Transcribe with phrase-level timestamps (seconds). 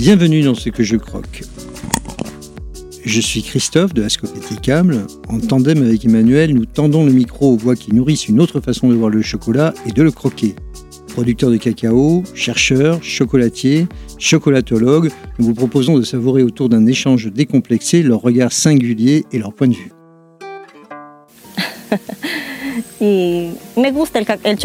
[0.00, 1.42] Bienvenue dans ce que je croque.
[3.04, 5.06] Je suis Christophe de Ascopéticable.
[5.28, 8.88] En tandem avec Emmanuel, nous tendons le micro aux voix qui nourrissent une autre façon
[8.88, 10.54] de voir le chocolat et de le croquer.
[11.08, 18.02] Producteurs de cacao, chercheurs, chocolatiers, chocolatologues, nous vous proposons de savourer autour d'un échange décomplexé
[18.02, 19.92] leur regard singulier et leur point de vue.
[23.02, 24.56] me gusta el.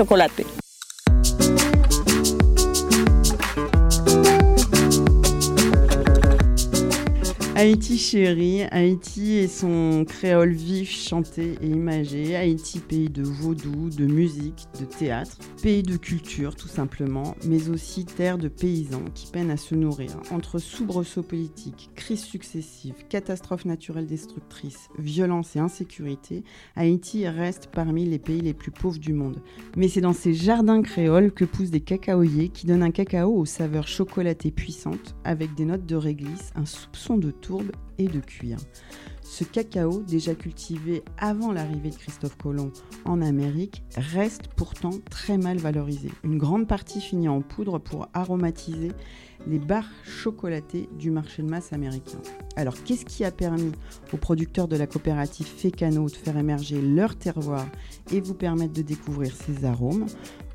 [7.57, 12.35] Haïti chérie, Haïti et son créole vif, chanté et imagé.
[12.35, 18.03] Haïti, pays de vaudou, de musique, de théâtre, pays de culture tout simplement, mais aussi
[18.03, 20.09] terre de paysans qui peinent à se nourrir.
[20.31, 26.43] Entre soubresauts politiques, crises successives, catastrophes naturelles destructrices, violence et insécurité,
[26.75, 29.41] Haïti reste parmi les pays les plus pauvres du monde.
[29.77, 33.45] Mais c'est dans ces jardins créoles que poussent des cacaoyers qui donnent un cacao aux
[33.45, 37.31] saveurs chocolatées puissantes, avec des notes de réglisse, un soupçon de
[37.97, 38.57] et de cuir.
[39.21, 42.71] Ce cacao, déjà cultivé avant l'arrivée de Christophe Colomb
[43.05, 46.09] en Amérique, reste pourtant très mal valorisé.
[46.23, 48.91] Une grande partie finit en poudre pour aromatiser
[49.47, 52.19] les barres chocolatées du marché de masse américain.
[52.55, 53.71] Alors, qu'est-ce qui a permis
[54.13, 57.65] aux producteurs de la coopérative Fécano de faire émerger leur terroir
[58.11, 60.05] et vous permettre de découvrir ces arômes?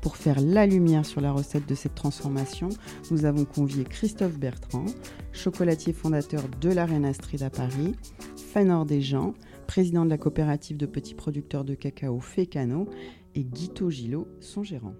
[0.01, 2.69] Pour faire la lumière sur la recette de cette transformation,
[3.11, 4.85] nous avons convié Christophe Bertrand,
[5.31, 7.95] chocolatier fondateur de l'Arena Street à Paris,
[8.35, 9.35] Fanor Desjans,
[9.67, 12.89] président de la coopérative de petits producteurs de cacao Fécano,
[13.35, 14.95] et Guito Gillot, son gérant.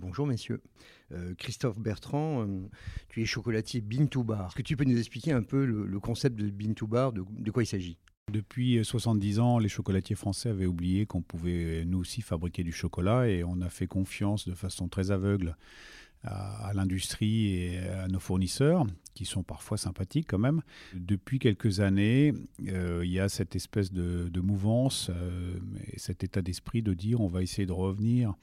[0.00, 0.60] Bonjour messieurs.
[1.12, 2.68] Euh, Christophe Bertrand, euh,
[3.08, 4.48] tu es chocolatier Bean to Bar.
[4.48, 7.50] Est-ce que tu peux nous expliquer un peu le, concept de Bean to Bar, de,
[7.50, 7.98] quoi il s'agit?
[8.30, 13.28] Depuis 70 ans, les chocolatiers français avaient oublié qu'on pouvait nous aussi fabriquer du chocolat
[13.28, 15.56] et on a fait confiance de façon très aveugle
[16.24, 18.84] à, l'industrie et à nos fournisseurs,
[19.14, 20.62] qui sont parfois sympathiques quand même.
[20.94, 22.34] Depuis quelques années,
[22.68, 25.10] euh, il y a cette espèce de, mouvance
[25.92, 28.34] et cet état d'esprit de dire on va essayer de revenir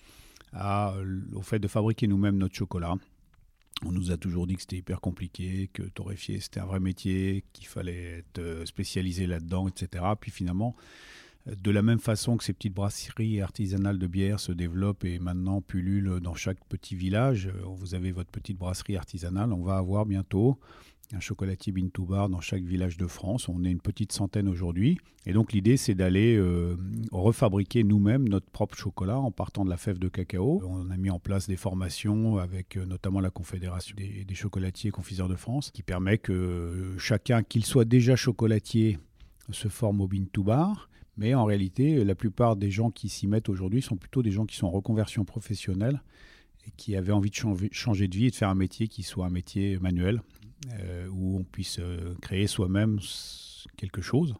[1.33, 2.95] au fait de fabriquer nous-mêmes notre chocolat.
[3.83, 7.43] On nous a toujours dit que c'était hyper compliqué, que torréfier c'était un vrai métier,
[7.51, 10.05] qu'il fallait être euh, spécialisé là-dedans, etc.
[10.19, 10.75] Puis finalement,
[11.47, 15.19] euh, de la même façon que ces petites brasseries artisanales de bière se développent et
[15.19, 19.77] maintenant pullulent dans chaque petit village, euh, vous avez votre petite brasserie artisanale, on va
[19.77, 20.57] avoir bientôt
[21.13, 23.47] un chocolatier Bintou Bar dans chaque village de France.
[23.49, 24.97] On est une petite centaine aujourd'hui.
[25.25, 26.77] Et donc l'idée, c'est d'aller euh,
[27.11, 30.61] refabriquer nous-mêmes notre propre chocolat en partant de la fève de cacao.
[30.65, 34.91] On a mis en place des formations avec euh, notamment la Confédération des, chocolatiers et
[34.91, 38.99] confiseurs de France, qui permet que euh, chacun, qu'il soit déjà chocolatier,
[39.51, 40.89] se forme au Bintou Bar.
[41.17, 44.45] Mais en réalité, la plupart des gens qui s'y mettent aujourd'hui sont plutôt des gens
[44.45, 46.01] qui sont en reconversion professionnelle
[46.67, 49.25] et qui avaient envie de changer de vie et de faire un métier qui soit
[49.25, 50.21] un métier manuel,
[51.11, 52.99] où on puisse euh, créer soi-même
[53.77, 54.35] quelque chose.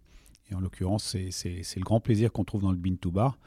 [0.50, 3.38] Et en l'occurrence, c'est le grand plaisir qu'on trouve dans le Bean to Bar,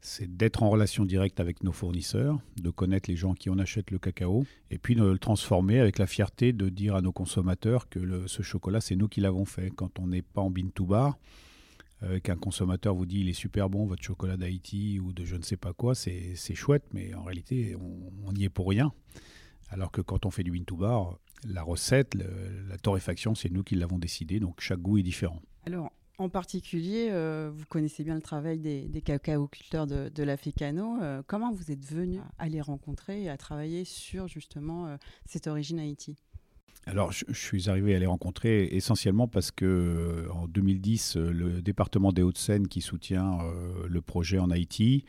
[0.00, 3.90] c'est d'être en relation directe avec nos fournisseurs, de connaître les gens qui en achètent
[3.90, 7.90] le cacao, et puis de le transformer avec la fierté de dire à nos consommateurs
[7.90, 9.70] que ce chocolat, c'est nous qui l'avons fait.
[9.70, 11.18] Quand on n'est pas en Bean to Bar,
[12.02, 15.36] euh, qu'un consommateur vous dit il est super bon votre chocolat d'Haïti ou de je
[15.36, 17.76] ne sais pas quoi, c'est chouette, mais en réalité,
[18.24, 18.90] on n'y est pour rien.
[19.68, 23.62] Alors que quand on fait du Bean to Bar, la recette, la torréfaction, c'est nous
[23.62, 25.40] qui l'avons décidé, donc chaque goût est différent.
[25.66, 30.36] Alors, en particulier, euh, vous connaissez bien le travail des, des cacaoculteurs de, de la
[30.36, 31.00] Fécano.
[31.00, 35.46] Euh, comment vous êtes venu à les rencontrer et à travailler sur justement euh, cette
[35.46, 36.18] origine Haïti?
[36.86, 42.22] Alors, je, suis arrivé à les rencontrer essentiellement parce que en 2010, le département des
[42.22, 43.38] Hauts-de-Seine qui soutient
[43.86, 45.04] le projet en Haïti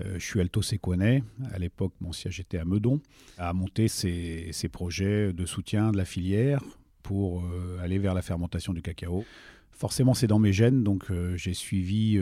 [0.00, 1.22] euh, je suis Alto Séquanet.
[1.52, 3.00] À l'époque, mon siège était à Meudon,
[3.38, 6.62] a monté ces, projets de soutien de la filière
[7.02, 9.24] pour euh, aller vers la fermentation du cacao.
[9.70, 12.20] Forcément, c'est dans mes gènes, donc euh, j'ai suivi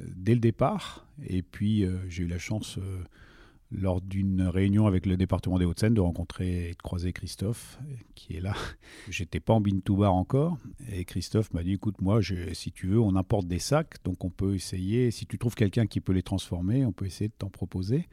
[0.00, 1.06] dès le départ.
[1.26, 2.78] Et puis, j'ai eu la chance
[3.70, 7.78] lors d'une réunion avec le département des Hauts-de-Seine de rencontrer et de croiser Christophe,
[8.14, 8.54] qui est là.
[9.10, 10.56] J'étais pas en Bintoubar encore,
[10.90, 12.20] et Christophe m'a dit écoute, moi,
[12.52, 15.10] si tu veux, on importe des sacs, donc on peut essayer.
[15.10, 18.08] Si tu trouves quelqu'un qui peut les transformer, on peut essayer de t'en proposer.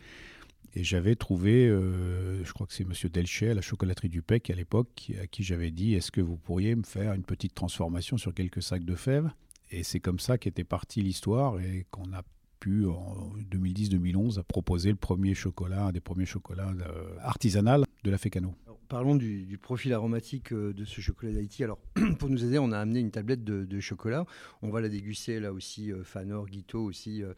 [0.77, 4.49] Et j'avais trouvé, euh, je crois que c'est Monsieur Delchet à la chocolaterie du PEC
[4.49, 8.17] à l'époque, à qui j'avais dit est-ce que vous pourriez me faire une petite transformation
[8.17, 9.29] sur quelques sacs de fèves?
[9.71, 12.23] Et c'est comme ça qu'était partie l'histoire et qu'on a
[12.67, 18.17] en 2010-2011 à proposer le premier chocolat, un des premiers chocolats euh, artisanal de la
[18.17, 18.53] Fécano.
[18.87, 21.63] Parlons du, profil aromatique euh, de ce chocolat d'Haïti.
[21.63, 21.79] Alors,
[22.19, 24.25] pour nous aider, on a amené une tablette de, chocolat.
[24.61, 27.23] On va la déguster là aussi, euh, Fanor, Guito aussi.
[27.23, 27.33] Euh,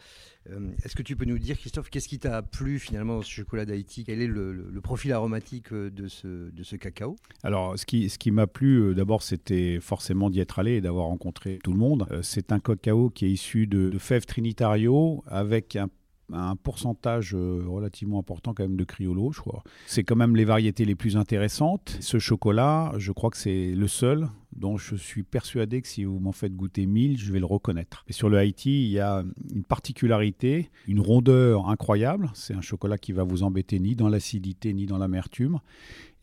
[0.84, 3.66] est-ce que tu peux nous dire, Christophe, qu'est-ce qui t'a plu finalement dans ce chocolat
[3.66, 4.04] d'Haïti?
[4.06, 7.16] Quel est le, profil aromatique de ce, cacao?
[7.44, 11.08] Alors, ce qui, ce qui m'a plu, d'abord, c'était forcément d'y être allé et d'avoir
[11.08, 12.08] rencontré tout le monde.
[12.22, 15.90] c'est un cacao qui est issu de, de fèves Trinitario avec un
[16.34, 19.64] un pourcentage euh, relativement important quand même de criollo, je crois.
[19.86, 21.98] C'est quand même les variétés les plus intéressantes.
[22.02, 26.20] Ce chocolat, je crois que c'est le seul dont je suis persuadé que si vous
[26.20, 28.04] m'en faites goûter 1000, je vais le reconnaître.
[28.08, 32.30] Et sur le Haïti, il y a une particularité, une rondeur incroyable.
[32.34, 35.60] C'est un chocolat qui va vous embêter ni dans l'acidité ni dans l'amertume.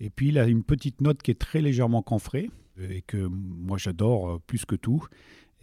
[0.01, 3.79] Et puis il a une petite note qui est très légèrement camphrée et que moi
[3.79, 5.07] j'adore euh, plus que tout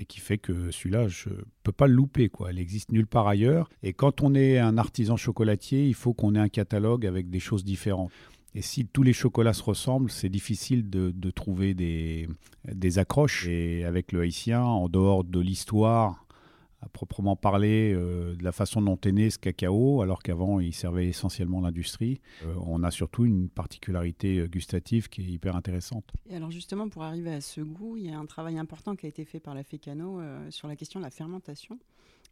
[0.02, 2.30] et qui fait que celui-là, je ne peux pas le louper.
[2.30, 2.50] Quoi.
[2.50, 3.70] Elle existe nulle part ailleurs.
[3.84, 7.40] Et quand on est un artisan chocolatier, il faut qu'on ait un catalogue avec des
[7.40, 8.12] choses différentes.
[8.54, 12.28] Et si tous les chocolats se ressemblent, c'est difficile de, de trouver des,
[12.66, 13.48] des, accroches.
[13.48, 16.26] Et avec le haïtien, en dehors de l'histoire,
[16.82, 20.74] à proprement parler euh, de la façon dont est né ce cacao, alors qu'avant il
[20.74, 22.22] servait essentiellement l'industrie.
[22.44, 26.12] Euh, on a surtout une particularité euh, gustative qui est hyper intéressante.
[26.30, 29.06] Et alors justement, pour arriver à ce goût, il y a un travail important qui
[29.06, 31.78] a été fait par la Fécano sur la question de la fermentation.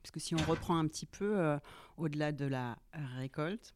[0.01, 1.57] Parce que si on reprend un petit peu
[1.97, 2.77] au-delà de la
[3.17, 3.75] récolte,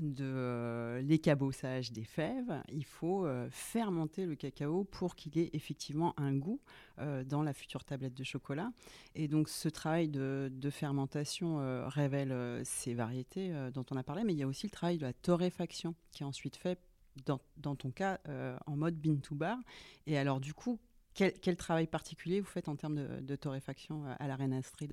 [0.00, 6.14] de euh, l'écabossage des fèves, il faut euh, fermenter le cacao pour qu'il ait effectivement
[6.18, 6.60] un goût
[6.98, 8.72] euh, dans la future tablette de chocolat.
[9.14, 11.58] Et donc ce travail de, fermentation
[11.88, 15.02] révèle ces variétés dont on a parlé, mais il y a aussi le travail de
[15.02, 16.78] la torréfaction qui est ensuite fait,
[17.24, 18.18] dans, ton cas,
[18.66, 19.58] en mode bean to bar.
[20.06, 20.80] Et alors du coup,
[21.14, 24.92] quel, travail particulier vous faites en termes de, de torréfaction à la Reine Astrid?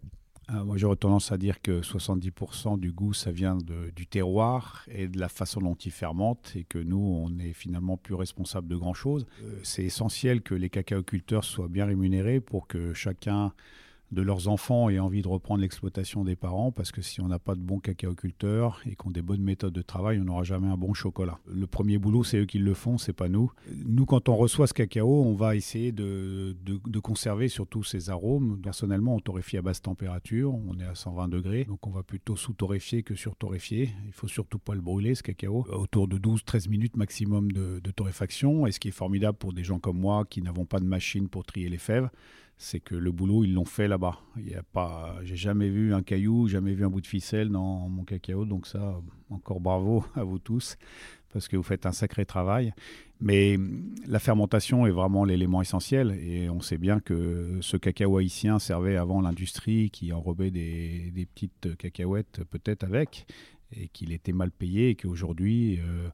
[0.51, 3.57] Euh, moi, j'aurais tendance à dire que 70% du goût, ça vient
[3.95, 7.95] du terroir et de la façon dont il fermente, et que nous, on est finalement
[7.95, 9.25] plus responsable de grand-chose.
[9.43, 13.53] Euh, c'est essentiel que les cacaoculteurs soient bien rémunérés pour que chacun
[14.11, 17.39] de leurs enfants aient envie de reprendre l'exploitation des parents, parce que si on n'a
[17.39, 20.67] pas de bons cacaoculteurs et qu'on a des bonnes méthodes de travail, on n'aura jamais
[20.67, 21.39] un bon chocolat.
[21.47, 23.51] Le premier boulot, c'est eux qui le font, c'est pas nous.
[23.85, 28.59] Nous, quand on reçoit ce cacao, on va essayer de, de, conserver surtout ses arômes.
[28.61, 32.35] Personnellement, on torréfie à basse température, on est à 120 degrés, donc on va plutôt
[32.35, 33.89] sous-torréfier que sur-torréfier.
[34.05, 35.65] Il faut surtout pas le brûler, ce cacao.
[35.69, 38.67] Autour de 12-13 minutes maximum de, de torréfaction.
[38.67, 41.27] Et ce qui est formidable pour des gens comme moi qui n'avons pas de machine
[41.27, 42.09] pour trier les fèves,
[42.57, 44.19] c'est que le boulot, ils l'ont fait là-bas.
[44.37, 47.49] Il y a pas, j'ai jamais vu un caillou, jamais vu un bout de ficelle
[47.49, 50.77] dans mon cacao, donc ça, encore bravo à vous tous,
[51.31, 52.73] parce que vous faites un sacré travail.
[53.19, 53.57] Mais
[54.07, 58.97] la fermentation est vraiment l'élément essentiel, et on sait bien que ce cacao haïtien servait
[58.97, 63.25] avant l'industrie qui enrobait des, petites cacahuètes peut-être avec,
[63.71, 65.79] et qu'il était mal payé, et qu'aujourd'hui...
[65.79, 66.09] Euh,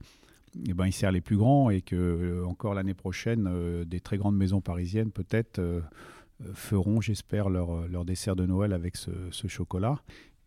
[0.68, 4.00] eh ben, il sert les plus grands et que euh, encore l'année prochaine, euh, des
[4.00, 5.62] très grandes maisons parisiennes peut-être
[6.54, 10.02] feront, j'espère, leur, leur, dessert de Noël avec ce, chocolat.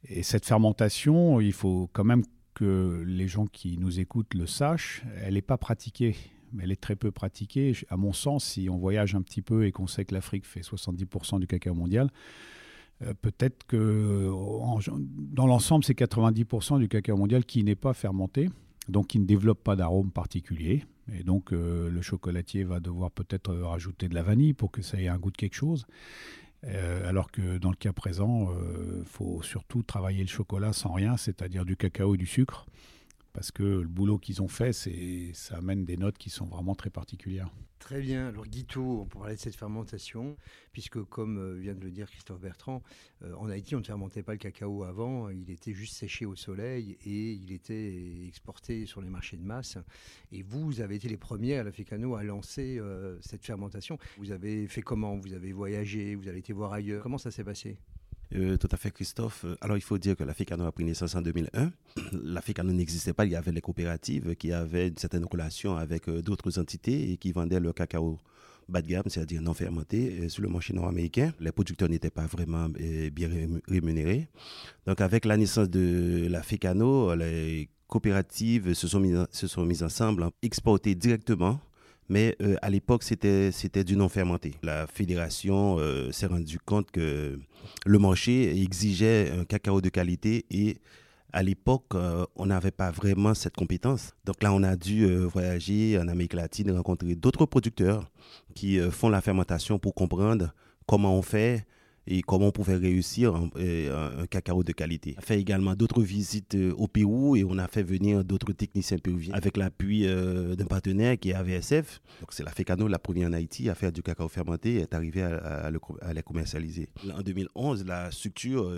[0.09, 2.23] Et cette fermentation, il faut quand même
[2.55, 6.17] que les gens qui nous écoutent le sachent, elle n'est pas pratiquée.
[6.61, 7.73] Elle est très peu pratiquée.
[7.89, 10.61] À mon sens, si on voyage un petit peu et qu'on sait que l'Afrique fait
[10.61, 12.11] 70% du cacao mondial,
[13.03, 14.31] euh, peut-être que
[15.33, 18.51] dans l'ensemble, c'est 90% du cacao mondial qui n'est pas fermenté,
[18.89, 20.85] donc qui ne développe pas d'arôme particulier.
[21.11, 24.83] Et donc, euh, le chocolatier va devoir peut-être euh, rajouter de la vanille pour que
[24.83, 25.87] ça ait un goût de quelque chose.
[26.65, 28.51] Euh, alors que dans le cas présent,
[28.99, 32.67] il faut surtout travailler le chocolat sans rien, c'est-à-dire du cacao et du sucre
[33.33, 36.91] parce que le boulot qu'ils ont fait, ça amène des notes qui sont vraiment très
[36.91, 37.51] particulières.
[37.79, 38.29] Très bien.
[38.29, 40.37] Alors Guito, on peut parler de cette fermentation,
[40.71, 42.81] puisque comme euh, vient de le dire Christophe Bertrand,
[43.23, 46.37] euh, en Haïti, on ne fermentait pas le cacao avant, il était juste séché au
[46.37, 49.79] soleil et il était exporté sur les marchés de masse.
[50.31, 53.99] Et vous, vous avez été les premiers à la Fécano à lancer euh, cette fermentation.
[54.17, 55.17] Vous avez fait comment?
[55.17, 57.03] Vous avez voyagé, vous avez été voir ailleurs?
[57.03, 57.79] Comment ça s'est passé?
[58.35, 59.45] Euh, tout à fait, Christophe.
[59.61, 61.73] Alors, il faut dire que la a pris naissance en 2001.
[62.23, 63.25] La n'existait pas.
[63.25, 67.17] Il y avait les coopératives qui avaient une certaine relation avec euh, d'autres entités et
[67.17, 68.19] qui vendaient le cacao
[68.69, 71.33] bas de gamme, c'est-à-dire non fermenté, euh, sur le marché nord-américain.
[71.41, 73.29] Les producteurs n'étaient pas vraiment bien
[73.69, 74.29] rémunérés.
[74.87, 76.43] Donc, avec la naissance de la
[77.17, 79.01] les coopératives se sont
[79.65, 81.61] mises, ensemble, exporter directement
[82.13, 84.53] mais euh, à l'époque, c'était, c'était du non fermenté.
[84.63, 87.39] La fédération euh, s'est rendue compte que
[87.87, 90.77] le marché exigeait un cacao de qualité et
[91.33, 94.13] à l'époque, euh, on n'avait pas vraiment cette compétence.
[94.27, 98.11] Donc là, on a dû voyager en Amérique latine, rencontrer d'autres producteurs
[98.55, 100.53] qui font la fermentation pour comprendre
[100.87, 101.65] comment on fait,
[102.07, 105.15] et comment on pouvait réussir un, cacao de qualité.
[105.17, 108.99] On a fait également d'autres visites au Pérou et on a fait venir d'autres techniciens
[108.99, 112.01] péruviens avec l'appui d'un partenaire qui est AVSF.
[112.21, 114.95] Donc c'est la FECANO, la première en Haïti à faire du cacao fermenté et est
[114.95, 116.89] arrivée à, le, commercialiser.
[117.15, 118.73] En 2011, la structure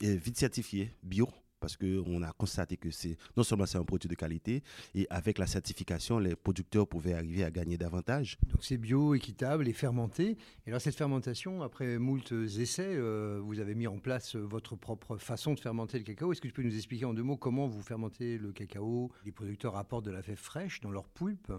[0.00, 1.28] est vite certifiée bio
[1.60, 4.62] parce qu'on a constaté que c'est non seulement c'est un produit de qualité,
[4.94, 8.38] et avec la certification, les producteurs pouvaient arriver à gagner davantage.
[8.48, 10.36] Donc c'est bio, équitable et fermenté.
[10.66, 15.16] Et alors cette fermentation, après moult essais, euh, vous avez mis en place votre propre
[15.16, 16.32] façon de fermenter le cacao.
[16.32, 19.10] Est-ce que tu peux nous expliquer en deux mots comment vous fermentez le cacao?
[19.24, 21.52] Les producteurs apportent de la fève fraîche dans leur poulpe,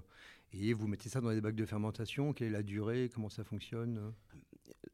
[0.51, 2.33] et vous mettez ça dans des bacs de fermentation.
[2.33, 3.09] Quelle est la durée?
[3.13, 4.13] Comment ça fonctionne?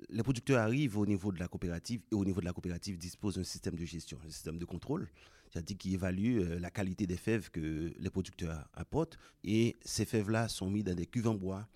[0.10, 3.36] Les producteurs arrivent au niveau de la coopérative et au niveau de la coopérative dispose
[3.36, 5.10] d'un système de gestion, un système de contrôle,
[5.50, 9.18] c'est-à-dire qui évalue euh, la qualité des fèves que les producteurs apportent.
[9.44, 11.68] Et ces fèves-là sont mises dans des cuves en bois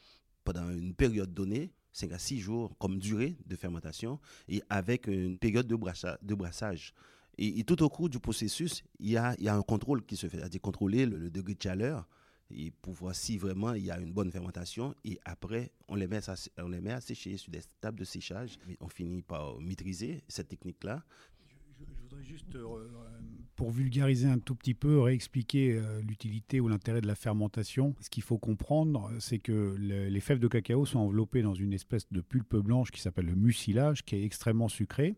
[0.44, 5.38] pendant une période donnée, 5 à 6 jours comme durée de fermentation, et avec une
[5.38, 6.94] période de, brassage.
[7.38, 10.62] Et, tout au cours du processus, il y a, un contrôle qui se fait, c'est-à-dire
[10.62, 12.08] contrôler le degré de chaleur,
[12.51, 14.96] et pour voir si vraiment il y a une bonne fermentation.
[15.03, 18.06] Et après, on les met à, on les met à sécher sur des tables de
[18.06, 18.58] séchage.
[18.79, 21.03] On finit par maîtriser cette technique-là.
[21.79, 22.88] Je, voudrais juste, euh,
[23.60, 27.94] pour vulgariser un tout petit peu, réexpliquer euh, l'utilité ou l'intérêt de la fermentation.
[28.00, 32.10] Ce qu'il faut comprendre, c'est que les fèves de cacao sont enveloppées dans une espèce
[32.10, 35.18] de pulpe blanche qui s'appelle le mucilage, qui est extrêmement sucré.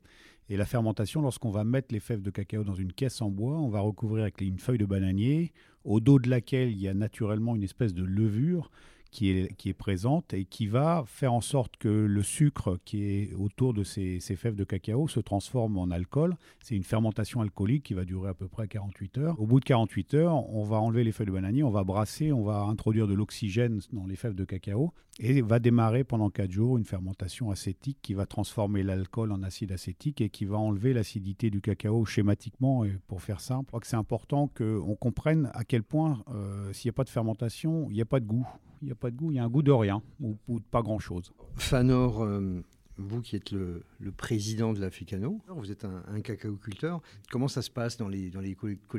[0.50, 3.60] Et la fermentation, lorsqu'on va mettre les fèves de cacao dans une caisse en bois,
[3.60, 6.95] on va recouvrir avec une feuille de bananier, au dos de laquelle il y a
[6.95, 8.71] naturellement une espèce de levure
[9.11, 13.73] qui est, présente et qui va faire en sorte que le sucre qui est autour
[13.73, 16.35] de ces, ces fèves de cacao se transforme en alcool.
[16.61, 19.39] C'est une fermentation alcoolique qui va durer à peu près 48 heures.
[19.39, 22.31] Au bout de 48 heures, on va enlever les feuilles de bananier, on va brasser,
[22.31, 26.49] on va introduire de l'oxygène dans les fèves de cacao et va démarrer pendant 4
[26.49, 30.93] jours une fermentation acétique qui va transformer l'alcool en acide acétique et qui va enlever
[30.93, 32.85] l'acidité du cacao schématiquement.
[32.85, 36.71] Et pour faire simple, je crois que c'est important qu'on comprenne à quel point euh,
[36.71, 38.47] s'il n'y a pas de fermentation, il n'y a pas de goût
[38.81, 40.63] il n'y a pas de goût, il y a un goût de rien ou, de
[40.63, 41.31] pas grand-chose.
[41.55, 42.61] Fanor, euh,
[42.97, 43.83] vous qui êtes le,
[44.17, 47.01] président de la FECANO, vous êtes un, un cacaoculteur.
[47.29, 48.55] Comment ça se passe dans, les, dans, les,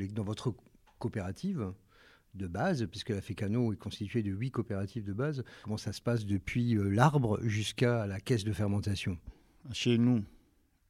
[0.08, 0.54] dans votre
[0.98, 1.72] coopérative
[2.34, 5.44] de base, puisque la FECANO est constituée de huit coopératives de base.
[5.64, 9.18] Comment ça se passe depuis euh, l'arbre jusqu'à la caisse de fermentation?
[9.72, 10.24] Chez nous,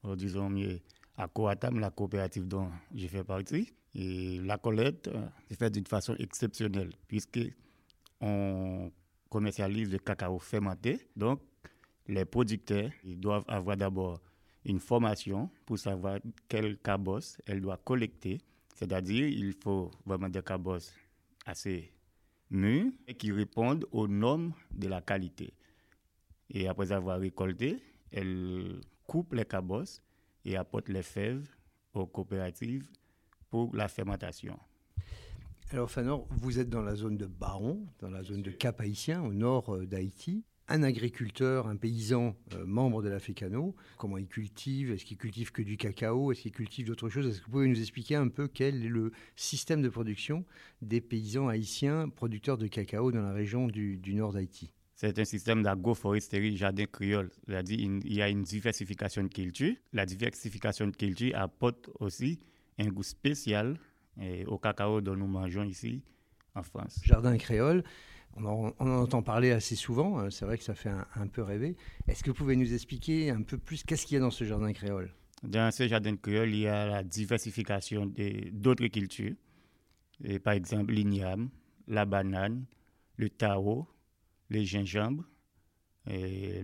[0.05, 0.81] euh, disons mieux,
[1.17, 5.11] à Coatam, la coopérative dont j'ai fait partie, et la collecte
[5.51, 7.41] est faite d'une façon exceptionnelle, puisque
[8.23, 8.91] on
[9.29, 11.09] commercialise le cacao fermenté.
[11.17, 11.41] Donc,
[12.07, 14.21] les producteurs doivent avoir d'abord
[14.65, 18.39] une formation pour savoir quel cabosse elle doit collecter.
[18.75, 20.95] C'est-à-dire, il faut vraiment des cabosses
[21.45, 21.93] assez
[22.51, 25.53] mûrs et qui répondent aux normes de la qualité.
[26.51, 30.03] Et après avoir récolté, elle coupe les cabosses
[30.45, 31.49] et apporte les fèves
[31.95, 32.87] aux coopératives
[33.51, 34.59] pour la fermentation.
[35.73, 39.23] Alors Fanor, vous êtes dans la zone de Baron, dans la zone de Cap Haïtien,
[39.23, 40.45] au nord euh, d'Haïti.
[40.69, 44.91] Un agriculteur, un paysan euh, membre de la FECANO, comment il cultive?
[44.91, 46.31] Est-ce qu'il cultive que du cacao?
[46.31, 47.27] Est-ce qu'il cultive d'autres choses?
[47.27, 50.45] Est-ce que vous pouvez nous expliquer un peu quel est le système de production
[50.83, 54.75] des paysans haïtiens producteurs de cacao dans la région du, nord d'Haïti?
[54.95, 57.31] C'est un système d'agroforesterie jardin créole.
[57.49, 59.75] Il y a une diversification de culture.
[59.95, 62.41] La diversification de culture apporte aussi
[62.79, 63.79] un goût spécial
[64.21, 66.03] et au cacao dont nous mangeons ici
[66.55, 67.01] en France.
[67.05, 67.83] Jardin créole,
[68.37, 71.77] on en, entend parler assez souvent, hein, c'est vrai que ça fait un, peu rêver.
[72.09, 74.45] Est-ce que vous pouvez nous expliquer un peu plus qu'est-ce qu'il y a dans ce
[74.45, 75.13] jardin créole?
[75.43, 78.13] Dans ce jardin créole, il y a la diversification
[78.53, 79.35] d'autres cultures,
[80.23, 81.51] et par exemple l'igname,
[81.89, 82.65] la banane,
[83.17, 83.89] le taro,
[84.51, 85.25] les gingembre,
[86.09, 86.63] et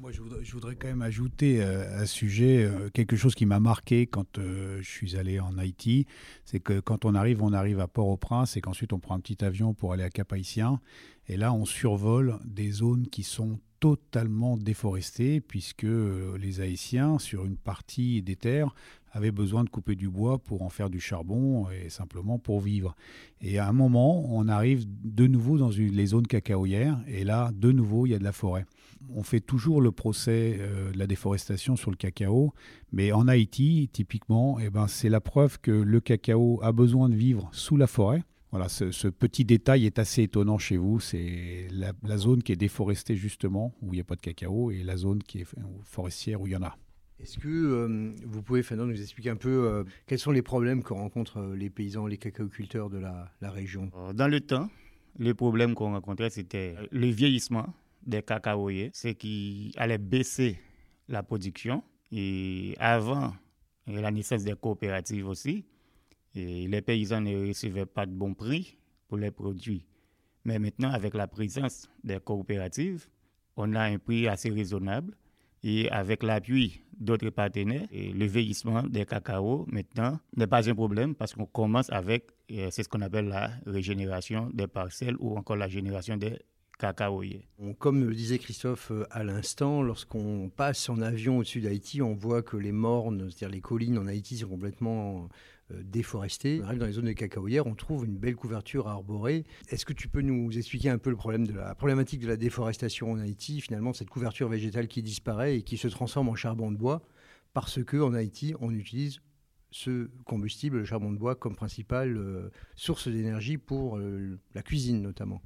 [0.00, 3.60] moi, je voudrais, quand même ajouter euh, à ce sujet euh, quelque chose qui m'a
[3.60, 6.06] marqué quand euh, je suis allé en Haïti.
[6.44, 9.44] C'est que quand on arrive, on arrive à Port-au-Prince et qu'ensuite on prend un petit
[9.44, 10.80] avion pour aller à Cap-Haïtien.
[11.28, 15.86] Et là, on survole des zones qui sont totalement déforestées puisque
[16.38, 18.74] les Haïtiens, sur une partie des terres,
[19.12, 22.96] avaient besoin de couper du bois pour en faire du charbon et simplement pour vivre.
[23.40, 27.70] Et à un moment, on arrive de nouveau dans les zones cacaoyères et là, de
[27.70, 28.66] nouveau, il y a de la forêt
[29.14, 32.52] on fait toujours le procès euh, de la déforestation sur le cacao,
[32.92, 37.14] mais en Haïti, typiquement, eh ben, c'est la preuve que le cacao a besoin de
[37.14, 38.22] vivre sous la forêt.
[38.50, 41.00] Voilà, ce, petit détail est assez étonnant chez vous.
[41.00, 44.84] C'est la, zone qui est déforestée justement, où il n'y a pas de cacao, et
[44.84, 45.46] la zone qui est
[45.82, 46.76] forestière où il y en a.
[47.20, 50.84] Est-ce que euh, vous pouvez, Fernand, nous expliquer un peu euh, quels sont les problèmes
[50.84, 53.90] que rencontrent les paysans, les cacaoculteurs de la, la région?
[54.14, 54.68] Dans le temps,
[55.18, 57.74] les problèmes qu'on rencontrait, c'était le vieillissement
[58.06, 60.58] des cacaoyers, c'est qui allait baisser
[61.08, 61.82] la production.
[62.12, 63.34] Et avant
[63.86, 65.64] la naissance des coopératives aussi,
[66.34, 68.76] les paysans ne recevaient pas de bons prix
[69.08, 69.84] pour les produits.
[70.44, 73.06] Mais maintenant, avec la présence des coopératives,
[73.56, 75.16] on a un prix assez raisonnable.
[75.66, 81.14] Et avec l'appui d'autres partenaires, et le vieillissement des cacao maintenant n'est pas un problème
[81.14, 85.68] parce qu'on commence avec, c'est ce qu'on appelle la régénération des parcelles ou encore la
[85.68, 86.38] génération des
[86.78, 87.48] cacaoyers.
[87.78, 92.42] Comme le disait Christophe euh, à l'instant, lorsqu'on passe en avion au-dessus d'Haïti, on voit
[92.42, 95.28] que les mornes, c'est-à-dire les collines en Haïti, sont complètement
[95.72, 96.60] euh, déforestées.
[96.62, 99.44] On arrive dans les zones de cacaoyères, on trouve une belle couverture arborée.
[99.68, 102.36] Est-ce que tu peux nous expliquer un peu le problème de la problématique de la
[102.36, 106.72] déforestation en Haïti, finalement, cette couverture végétale qui disparaît et qui se transforme en charbon
[106.72, 107.02] de bois?
[107.52, 109.20] Parce que en Haïti, on utilise
[109.70, 115.40] ce combustible, le charbon de bois, comme principale euh, source d'énergie pour la cuisine notamment.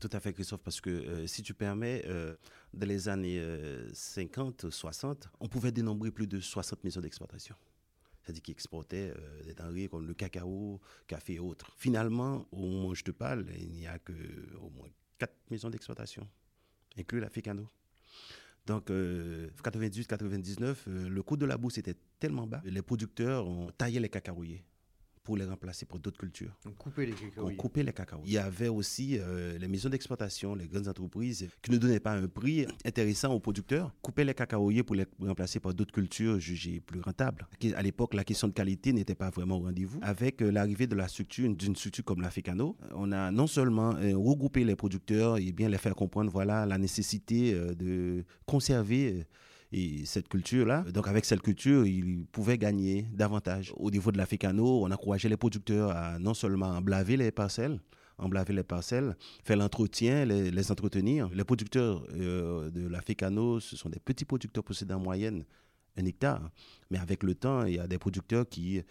[0.00, 2.34] Tout à fait, Christophe, parce que euh, si tu permets, euh,
[2.74, 3.40] dans les années
[3.92, 7.54] 50, euh, 60, on pouvait dénombrer plus de 60 maisons d'exportation.
[8.22, 11.72] C'est-à-dire qu'ils exportaient des denrées comme le cacao, café et autres.
[11.76, 14.12] Finalement, au moment où je te parle, il n'y a que
[14.60, 16.28] au moins 4 maisons d'exportation,
[16.98, 17.66] inclus la Fécano.
[18.66, 24.10] Donc, 98-99, le coût de la bourse était tellement bas, les producteurs ont taillé les
[24.10, 24.62] cacaoyers
[25.22, 26.56] pour les remplacer pour d'autres cultures.
[26.66, 27.48] On coupait les cacao.
[27.48, 28.20] On coupait les cacao.
[28.24, 32.12] Il y avait aussi euh, les maisons d'exploitation, les grandes entreprises qui ne donnaient pas
[32.12, 36.80] un prix intéressant aux producteurs, coupaient les cacaoyers pour les remplacer par d'autres cultures jugées
[36.80, 37.46] plus rentables.
[37.74, 40.00] À l'époque, la question de qualité n'était pas vraiment au rendez-vous.
[40.02, 44.16] Avec euh, l'arrivée de la structure, d'une structure comme l'Africano, on a non seulement euh,
[44.16, 49.26] regroupé les producteurs et bien les faire comprendre voilà la nécessité de conserver
[49.72, 50.84] et cette culture-là.
[50.92, 53.72] Donc avec cette culture, ils pouvaient gagner davantage.
[53.76, 57.80] Au niveau de l'Africano, on encourageait les producteurs à non seulement emblaver les parcelles,
[58.18, 61.28] emblaver les parcelles, faire l'entretien, les, entretenir.
[61.32, 65.44] Les producteurs euh, de l'Africano, ce sont des petits producteurs possédant en moyenne
[65.96, 66.50] un hectare.
[66.90, 68.82] Mais avec le temps, il y a des producteurs qui,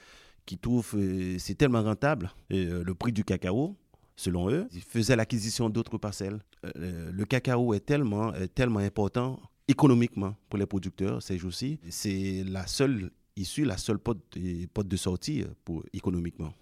[0.45, 3.75] qui trouvent euh, c'est tellement rentable, euh, le prix du cacao,
[4.15, 6.39] selon eux, ils faisaient l'acquisition d'autres parcelles.
[6.75, 11.79] le cacao est tellement, tellement important économiquement pour les producteurs ces jours-ci.
[11.89, 16.53] C'est la seule issue, la seule porte, de sortie pour, économiquement.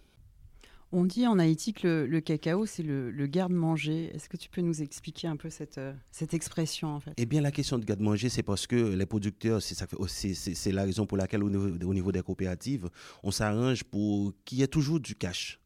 [0.93, 4.11] On dit en Haïti que le, cacao, c'est le, garde-manger.
[4.13, 7.11] Est-ce que tu peux nous expliquer un peu cette, euh, cette expression en fait?
[7.17, 11.17] Eh bien, la question de garde-manger, c'est parce que les producteurs, c'est la raison pour
[11.17, 12.89] laquelle au niveau, au niveau des coopératives,
[13.23, 15.59] on s'arrange pour qu'il y ait toujours du cash.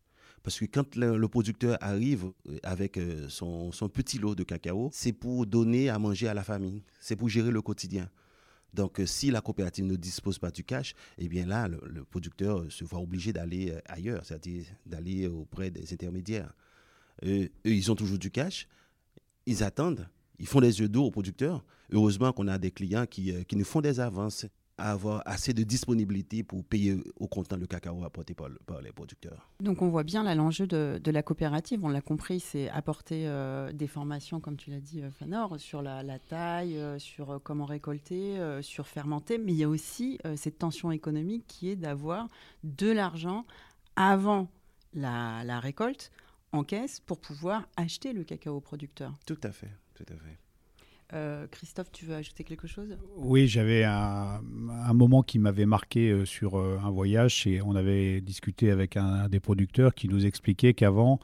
[0.43, 5.13] Parce que quand le, producteur arrive euh, avec euh, son, petit lot de cacao, c'est
[5.13, 8.09] pour donner à manger à la famille, c'est pour gérer le quotidien.
[8.73, 12.65] Donc, euh, si la coopérative ne dispose pas du cash, eh bien là, le, producteur
[12.69, 16.53] se voit obligé d'aller ailleurs, c'est-à-dire d'aller auprès des intermédiaires.
[17.23, 18.67] eux, ils ont toujours du cash,
[19.45, 20.07] ils attendent,
[20.39, 21.63] ils font des yeux d'eau aux producteurs.
[21.91, 24.45] Heureusement qu'on a des clients qui, qui nous font des avances
[24.89, 28.49] avoir assez de disponibilité pour payer au comptant le cacao apporté par,
[28.81, 29.49] les producteurs.
[29.59, 33.71] Donc on voit bien là l'enjeu de, la coopérative, on l'a compris, c'est apporter euh,
[33.71, 38.39] des formations, comme tu l'as dit euh, Fanor, sur la, taille, euh, sur comment récolter,
[38.61, 42.27] sur fermenter, mais il y a aussi cette tension économique qui est d'avoir
[42.63, 43.45] de l'argent
[43.95, 44.47] avant
[44.93, 46.11] la, la récolte
[46.51, 49.13] en caisse pour pouvoir acheter le cacao producteur.
[49.25, 50.37] Tout à fait, tout à fait.
[51.13, 52.97] Euh, Christophe, tu veux ajouter quelque chose?
[53.17, 54.41] Oui, j'avais un,
[54.93, 59.27] moment qui m'avait marqué euh, sur euh, un voyage et on avait discuté avec un,
[59.27, 61.19] des producteurs qui nous expliquait qu'avant,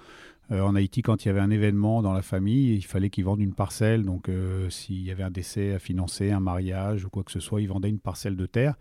[0.49, 3.41] en Haïti, quand il y avait un événement dans la famille, il fallait qu'ils vendent
[3.41, 4.03] une parcelle.
[4.03, 4.29] Donc,
[4.69, 7.67] s'il y avait un décès à financer, un mariage ou quoi que ce soit, ils
[7.67, 8.75] vendaient une parcelle de terre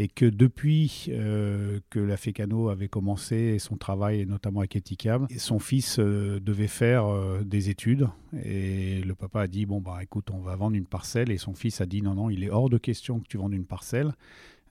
[0.00, 5.58] et que depuis euh, que la Fécano avait commencé son travail, notamment avec Etikam, son
[5.58, 8.08] fils euh, devait faire euh, des études.
[8.42, 11.30] Et le papa a dit Bon, bah écoute, on va vendre une parcelle.
[11.30, 13.52] Et son fils a dit Non, non, il est hors de question que tu vendes
[13.52, 14.12] une parcelle.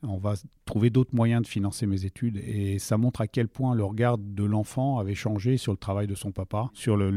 [0.04, 0.36] On va
[0.66, 2.38] trouver d'autres moyens de financer mes études.
[2.38, 6.08] Et ça montre à quel point le regard de l'enfant avait changé sur le travail
[6.08, 7.12] de son papa, sur le,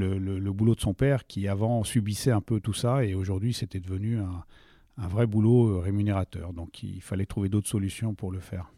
[0.50, 3.04] boulot de son père, qui avant subissait un peu tout ça.
[3.04, 4.18] Et aujourd'hui, c'était devenu
[4.98, 6.52] un vrai boulot euh, rémunérateur.
[6.52, 8.70] Donc il fallait trouver d'autres solutions pour le faire.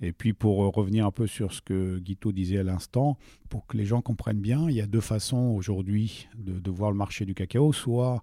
[0.00, 3.16] Et puis pour euh, revenir un peu sur ce que Guito disait à l'instant,
[3.48, 6.96] pour que les gens comprennent bien, il y a deux façons aujourd'hui de, voir le
[6.96, 7.72] marché du cacao.
[7.72, 8.20] Soit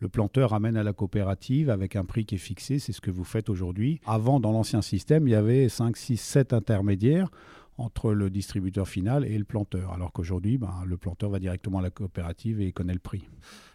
[0.00, 3.10] le planteur amène à la coopérative avec un prix qui est fixé, c'est ce que
[3.10, 4.00] vous faites aujourd'hui.
[4.06, 7.30] Avant, dans l'ancien système, il y avait 5, 6, 7 intermédiaires
[7.78, 9.92] entre le distributeur final et le planteur.
[9.92, 13.24] Alors qu'aujourd'hui, ben, le planteur va directement à la coopérative et connaît le prix.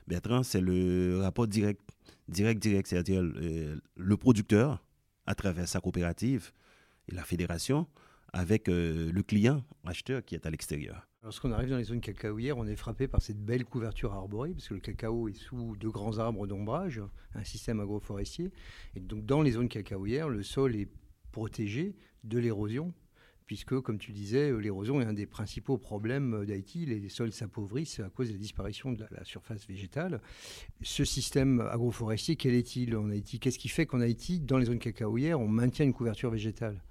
[0.07, 1.79] Bertrand, c'est le rapport direct
[2.27, 4.83] direct, direct, c'est-à-dire euh, le producteur,
[5.25, 6.51] à travers sa coopérative
[7.07, 7.87] et la fédération,
[8.33, 11.07] avec euh, le client, acheteur qui est à l'extérieur.
[11.23, 14.67] Lorsqu'on arrive dans les zones cacaoyères, on est frappé par cette belle couverture arborée, parce
[14.67, 17.01] que le cacao est sous de grands arbres d'ombrage,
[17.33, 18.51] un système agroforestier.
[18.95, 20.89] Et donc dans les zones cacaoyères, le sol est
[21.31, 22.93] protégé de l'érosion
[23.45, 26.85] puisque, comme tu disais, l'érosion est un des principaux problèmes d'Haïti.
[26.85, 30.21] Les sols s'appauvrissent à cause de la disparition de la, surface végétale.
[30.81, 33.39] Ce système agroforestier, quel est-il en Haïti?
[33.39, 36.81] Qu'est-ce qui fait qu'en Haïti, dans les zones cacaoyères, on maintient une couverture végétale?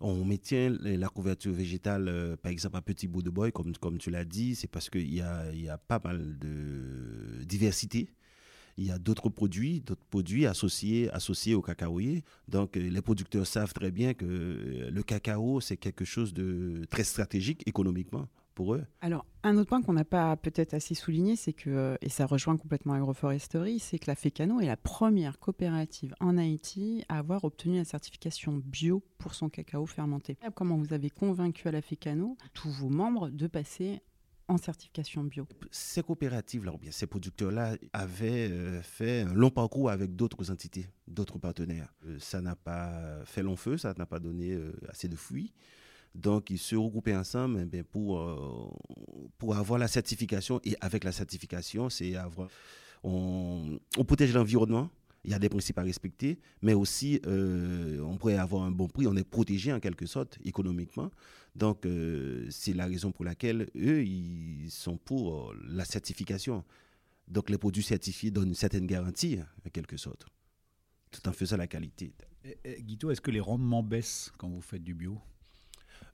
[0.00, 3.98] On maintient la couverture végétale, euh, par exemple à Petit Bout de Boy, comme, comme
[3.98, 8.10] tu l'as dit, c'est parce qu'il y a, y a pas mal de diversité
[8.80, 12.24] il y a d'autres produits, d'autres produits associés, associés au cacaoyer.
[12.48, 16.86] Donc, euh, les producteurs savent très bien que euh, le cacao, c'est quelque chose de
[16.88, 18.26] très stratégique économiquement
[18.60, 18.84] pour eux.
[19.00, 22.26] Alors, un autre point qu'on n'a pas peut-être assez souligné, c'est que, euh, et ça
[22.26, 27.44] rejoint complètement Agroforesterie, c'est que la FECANO est la première coopérative en Haïti à avoir
[27.44, 30.36] obtenu la certification bio pour son cacao fermenté.
[30.54, 34.02] Comment vous avez convaincu à la FECANO, tous vos membres, de passer
[34.46, 35.46] en certification bio?
[35.70, 41.38] Ces coopératives-là, bien ces producteurs-là, avaient euh, fait un long parcours avec d'autres entités, d'autres
[41.38, 41.94] partenaires.
[42.04, 45.54] Euh, ça n'a pas fait long feu, ça n'a pas donné euh, assez de fruits.
[46.14, 48.20] Donc, ils se regroupaient ensemble eh pour,
[49.38, 50.60] pour avoir la certification.
[50.64, 52.48] Et avec la certification, c'est avoir.
[53.02, 54.90] On, on protège l'environnement,
[55.24, 58.88] il y a des principes à respecter, mais aussi euh, on pourrait avoir un bon
[58.88, 61.10] prix, on est protégé en quelque sorte économiquement.
[61.54, 66.64] Donc euh, c'est la raison pour laquelle eux, ils sont pour euh, la certification.
[67.28, 70.26] Donc les produits certifiés donnent une certaine garantie en quelque sorte,
[71.10, 72.12] tout en faisant la qualité.
[72.80, 75.20] Guito, est-ce que les rendements baissent quand vous faites du bio?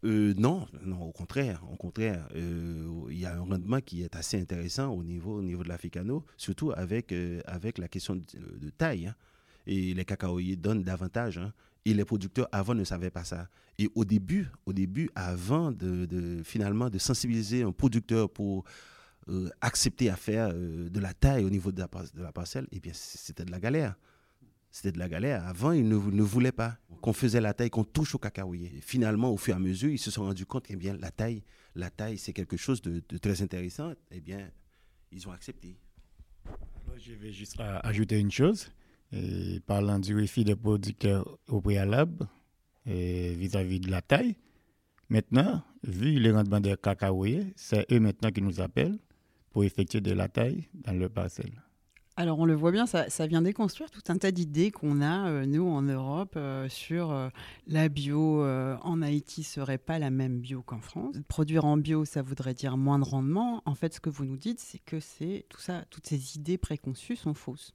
[0.06, 4.14] Euh, non, non, au contraire, au contraire, euh, il y a un rendement qui est
[4.14, 8.70] assez intéressant au niveau, au niveau de l'Africano, surtout avec, euh, avec la question de,
[8.70, 9.08] taille.
[9.08, 9.14] Hein.
[9.66, 11.38] Et les cacaoyers donnent davantage.
[11.38, 11.52] Hein.
[11.84, 13.48] Et les producteurs avant ne savaient pas ça.
[13.78, 18.64] Et au début, au début, avant de, finalement de sensibiliser un producteur pour
[19.60, 22.92] accepter à faire de la taille au niveau de la, de la parcelle, eh bien
[22.94, 23.96] c'était de la galère
[24.76, 25.46] c'était de la galère.
[25.46, 28.70] Avant, ils ne, voulaient pas qu'on faisait la taille, qu'on touche au cacaoyer.
[28.82, 31.42] finalement, au fur et à mesure, ils se sont rendus compte que eh la taille,
[31.74, 33.94] la taille, c'est quelque chose de, très intéressant.
[34.10, 34.50] Eh bien,
[35.12, 35.78] ils ont accepté.
[36.98, 38.70] je vais juste ajouter une chose.
[39.66, 42.28] Parlant du défi des producteurs au préalable
[42.84, 44.36] vis-à-vis de la taille,
[45.08, 48.98] maintenant, vu les rendements des cacaoyers, c'est eux maintenant qui nous appellent
[49.52, 51.62] pour effectuer de la taille dans leur parcelle.
[52.18, 55.44] Alors on le voit bien, ça, vient déconstruire tout un tas d'idées qu'on a, euh,
[55.44, 57.28] nous, en Europe, euh, sur euh,
[57.66, 61.16] la bio en Haïti serait pas la même bio qu'en France.
[61.28, 63.62] Produire en bio, ça voudrait dire moins de rendement.
[63.66, 66.56] En fait, ce que vous nous dites, c'est que c'est tout ça, toutes ces idées
[66.56, 67.74] préconçues sont fausses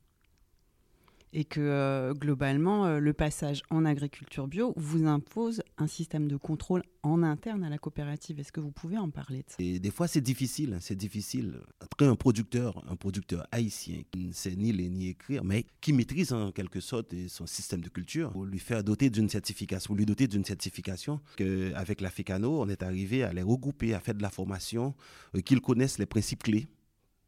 [1.34, 6.36] et que euh, globalement, euh, le passage en agriculture bio vous impose un système de
[6.36, 8.39] contrôle en interne à la coopérative.
[8.39, 10.74] Est-ce que vous pouvez en parler et Des fois, c'est difficile.
[10.74, 11.62] Hein, c'est difficile.
[11.80, 15.94] Après, un producteur, un producteur haïtien qui ne sait ni lire ni écrire, mais qui
[15.94, 19.96] maîtrise en quelque sorte son système de culture, pour lui faire doter d'une certification, pour
[19.96, 24.15] lui doter d'une certification, qu'avec la FECANO, on est arrivé à les regrouper, à faire
[24.15, 24.94] de la formation,
[25.36, 26.67] euh, qu'ils connaissent les principes clés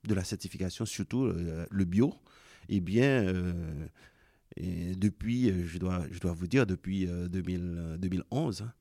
[0.04, 2.13] de la certification, surtout le bio
[2.69, 3.26] eh bien,
[4.60, 8.73] euh, depuis, euh, je dois, je dois vous dire, depuis 2011, euh, hein,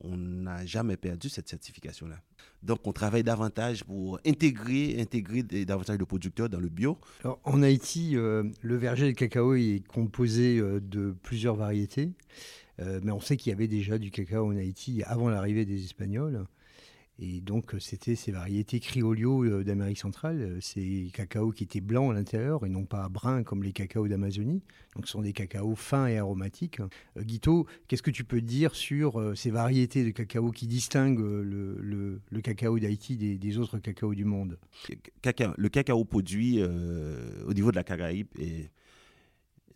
[0.00, 2.20] on n'a jamais perdu cette certification-là.
[2.62, 6.98] Donc, on travaille davantage pour intégrer, intégrer davantage de producteurs dans le bio.
[7.22, 12.10] Alors, en Haïti, le verger de cacao est composé de plusieurs variétés,
[12.78, 16.46] mais on sait qu'il y avait déjà du cacao en Haïti avant l'arrivée des Espagnols.
[17.24, 21.80] Et donc, euh, c'était ces variétés Criolio euh, d'Amérique centrale, euh, ces cacao qui étaient
[21.80, 24.64] blancs à l'intérieur et non pas bruns comme les cacaos d'Amazonie.
[24.96, 26.80] Donc, ce sont des cacaos fins et aromatiques.
[27.16, 32.80] Guito, qu'est-ce que tu peux dire sur ces variétés de cacao qui distinguent le, cacao
[32.80, 34.58] d'Haïti des, autres cacaos du monde?
[35.24, 38.70] Le cacao produit au niveau de la Caraïbe est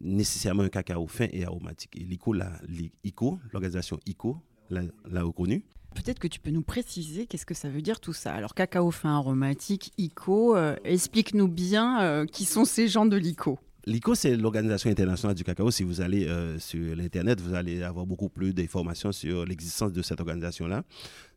[0.00, 1.96] nécessairement un cacao fin et aromatique.
[1.96, 5.64] Et l'ICO, l'organisation ICO, l'a reconnu.
[5.96, 8.34] Peut-être que tu peux nous préciser qu'est-ce que ça veut dire tout ça.
[8.34, 13.58] Alors, cacao fin aromatique, ICO, euh, explique-nous bien euh, qui sont ces gens de l'ICO.
[13.86, 15.70] L'ICO, c'est l'Organisation internationale du cacao.
[15.70, 20.02] Si vous allez euh, sur l'Internet, vous allez avoir beaucoup plus d'informations sur l'existence de
[20.02, 20.82] cette organisation-là.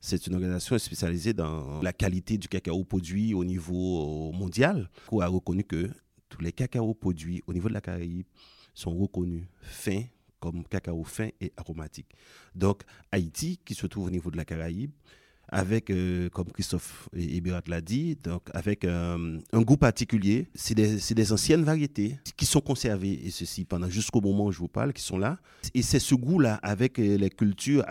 [0.01, 5.27] C'est une organisation spécialisée dans la qualité du cacao produit au niveau mondial, qui a
[5.27, 5.89] reconnu que
[6.27, 8.25] tous les cacaos produits au niveau de la Caraïbe
[8.73, 10.03] sont reconnus fins,
[10.39, 12.08] comme cacao fin et aromatique.
[12.56, 14.91] Donc Haïti, qui se trouve au niveau de la Caraïbe,
[15.52, 20.47] avec, euh, comme Christophe Eberat l'a dit, donc avec un goût particulier.
[20.54, 24.60] C'est des, des, anciennes variétés qui sont conservées, et ceci pendant jusqu'au moment où je
[24.60, 25.39] vous parle, qui sont là.
[25.73, 27.84] Et c'est ce goût-là avec les cultures,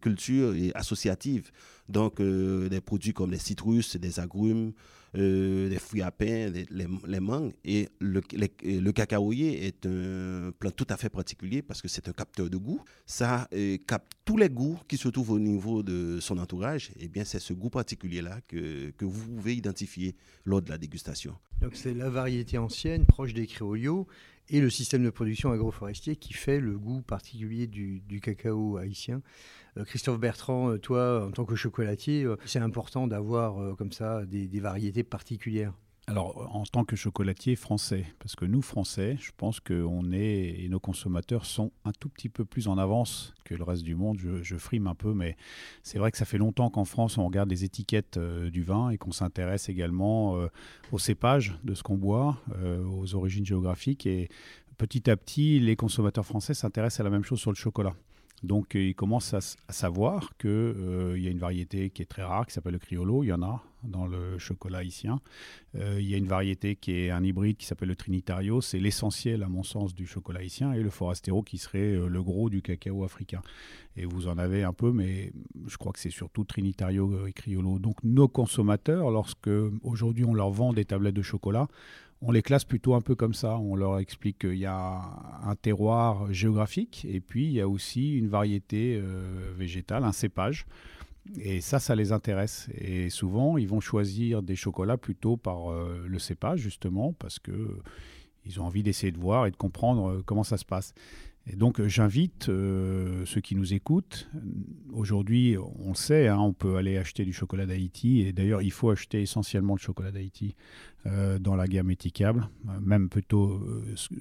[0.00, 1.50] cultures associatives.
[1.88, 4.72] Donc, des produits comme les citrus, des agrumes,
[5.16, 7.52] euh, les fruits à pain, les, mangues.
[7.64, 8.20] Et le,
[8.62, 12.56] le cacaoyer est un plant tout à fait particulier parce que c'est un capteur de
[12.56, 12.82] goût.
[13.06, 16.90] Ça euh, capte tous les goûts qui se trouvent au niveau de son entourage.
[16.96, 20.78] Et eh bien, c'est ce goût particulier-là que, que vous pouvez identifier lors de la
[20.78, 21.34] dégustation.
[21.60, 24.06] Donc, c'est la variété ancienne, proche des créolios
[24.48, 29.22] et le système de production agroforestier qui fait le goût particulier du, cacao haïtien.
[29.76, 34.24] Euh, Christophe Bertrand, euh, toi, en tant que chocolatier, euh, c'est important d'avoir comme ça
[34.26, 35.74] des variétés particulières.
[36.08, 40.68] Alors, en tant que chocolatier français, parce que nous, Français, je pense qu'on est, et
[40.68, 44.16] nos consommateurs sont un tout petit peu plus en avance que le reste du monde.
[44.20, 45.36] Je, frime un peu, mais
[45.82, 48.90] c'est vrai que ça fait longtemps qu'en France, on regarde les étiquettes euh, du vin
[48.90, 50.46] et qu'on s'intéresse également euh,
[50.92, 54.06] aux cépages de ce qu'on boit, euh, aux origines géographiques.
[54.06, 54.28] Et
[54.78, 57.96] petit à petit, les consommateurs français s'intéressent à la même chose sur le chocolat.
[58.42, 59.40] Donc, ils commencent à,
[59.72, 63.24] savoir qu'il y a une variété qui est très rare, qui s'appelle le criollo.
[63.24, 65.20] Il y en a dans le chocolat haïtien.
[65.74, 68.60] Euh, il y a une variété qui est un hybride qui s'appelle le Trinitario.
[68.60, 70.72] C'est l'essentiel, à mon sens, du chocolat haïtien.
[70.72, 73.42] Et le Forastero qui serait euh, le gros du cacao africain.
[73.96, 75.32] Et vous en avez un peu, mais
[75.66, 77.78] je crois que c'est surtout Trinitario et Criollo.
[77.78, 79.50] Donc nos consommateurs, lorsque
[79.82, 81.68] aujourd'hui on leur vend des tablettes de chocolat,
[82.26, 83.56] on les classe plutôt un peu comme ça.
[83.56, 85.00] On leur explique qu'il y a
[85.44, 90.66] un terroir géographique et puis il y a aussi une variété euh, végétale, un cépage.
[91.38, 92.68] Et ça, ça les intéresse.
[92.74, 97.78] Et souvent, ils vont choisir des chocolats plutôt par euh, le cépage, justement, parce que
[98.44, 100.94] ils ont envie d'essayer de voir et de comprendre euh, comment ça se passe.
[101.48, 104.28] Et donc j'invite euh, ceux qui nous écoutent.
[104.92, 108.22] Aujourd'hui, on le sait, hein, on peut aller acheter du chocolat d'Haïti.
[108.22, 110.56] Et d'ailleurs, il faut acheter essentiellement le chocolat d'Haïti
[111.06, 113.62] euh, dans la gamme étiquable, euh, même plutôt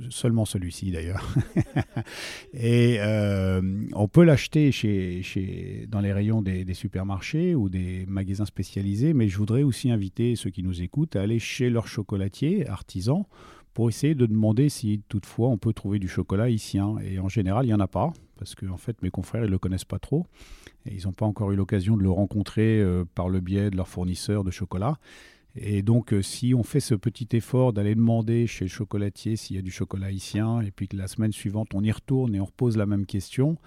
[0.10, 1.28] seulement celui-ci d'ailleurs.
[2.54, 3.00] et
[3.94, 9.14] on peut l'acheter chez, chez, dans les rayons des, des, supermarchés ou des magasins spécialisés.
[9.16, 13.28] Mais je voudrais aussi inviter ceux qui nous écoutent à aller chez leur chocolatier artisan
[13.76, 16.96] pour essayer de demander si toutefois on peut trouver du chocolat haïtien.
[17.04, 19.48] Et en général, il n'y en a pas, parce que en fait, mes confrères, ils
[19.48, 20.26] ne le connaissent pas trop.
[20.86, 23.76] Et ils n'ont pas encore eu l'occasion de le rencontrer euh, par le biais de
[23.76, 24.98] leur fournisseur de chocolat.
[25.58, 29.58] Et donc, euh, si on fait ce petit effort d'aller demander chez le chocolatier s'il
[29.58, 32.40] y a du chocolat haïtien, et puis que la semaine suivante, on y retourne et
[32.40, 33.58] on repose la même question,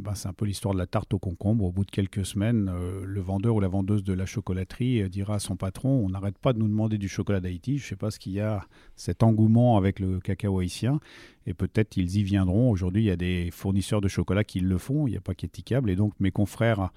[0.00, 1.64] eh ben, c'est un peu l'histoire de la tarte au concombre.
[1.64, 5.08] Au bout de quelques semaines, euh, le vendeur ou la vendeuse de la chocolaterie euh,
[5.08, 7.78] dira à son patron On n'arrête pas de nous demander du chocolat d'Haïti.
[7.78, 11.00] Je ne sais pas ce qu'il y a, cet engouement avec le cacao haïtien.
[11.46, 12.70] Et peut-être ils y viendront.
[12.70, 15.06] Aujourd'hui, il y a des fournisseurs de chocolat qui le font.
[15.06, 15.90] Il n'y a pas qu'étiquable.
[15.90, 16.90] Et donc, mes confrères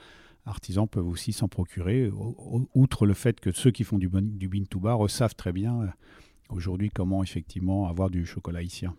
[0.45, 2.09] artisans peuvent aussi s'en procurer,
[2.73, 5.81] outre le fait que ceux qui font du, du bin to bar savent très bien
[5.81, 5.87] euh,
[6.49, 8.95] aujourd'hui comment effectivement avoir du chocolat haïtien.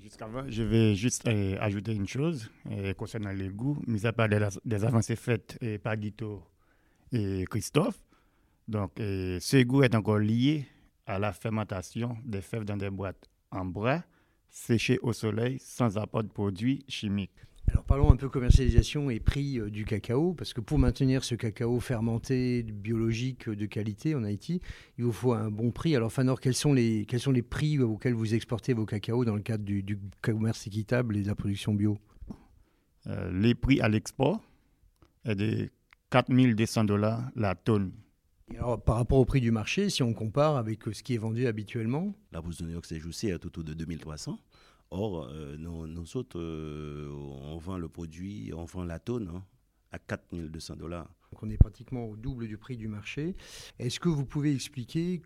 [0.00, 3.78] Jusqu'avant, je vais juste euh, ajouter une chose euh, concernant les goûts.
[3.86, 6.42] Mis à part des, avancées faites euh, par Guito
[7.12, 7.98] et Christophe,
[8.68, 10.66] donc ce goût est encore lié
[11.06, 14.04] à la fermentation des fèves dans des boîtes en bois
[14.48, 17.32] séchées au soleil sans apport de produits chimiques.
[17.70, 21.36] Alors parlons un peu commercialisation et prix euh, du cacao, parce que pour maintenir ce
[21.36, 24.60] cacao fermenté, biologique, de qualité en Haïti,
[24.98, 25.94] il vous faut un bon prix.
[25.94, 29.36] Alors Fanor, quels sont les, quels sont les prix auxquels vous exportez vos cacaos dans
[29.36, 31.96] le cadre du, commerce équitable et de la production bio?
[33.06, 34.40] Euh, Les prix à l'export
[35.24, 35.70] est de
[36.10, 37.92] 4200 dollars la tonne.
[38.52, 41.18] alors, par rapport au prix du marché, si on compare avec euh, ce qui est
[41.18, 42.16] vendu habituellement?
[42.32, 44.40] La bourse de New York s'est jouée à tout autour de 2300.
[44.90, 49.44] Or, euh, nous, autres, euh, on vend le produit, on vend la tonne hein,
[49.92, 51.08] à 4200 dollars.
[51.30, 53.36] Donc on est pratiquement au double du prix du marché.
[53.78, 55.22] Est-ce que vous pouvez expliquer,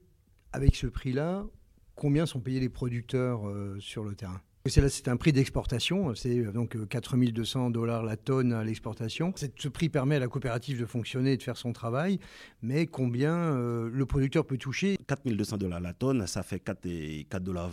[0.52, 1.46] avec ce prix-là,
[1.94, 4.42] combien sont payés les producteurs euh, sur le terrain?
[4.66, 9.32] C'est un prix d'exportation, c'est donc 4200 dollars la tonne à l'exportation.
[9.36, 12.18] Ce prix permet à la coopérative de fonctionner et de faire son travail,
[12.62, 14.96] mais combien le producteur peut toucher?
[15.06, 17.72] 4200 dollars la tonne, ça fait 4,20 dollars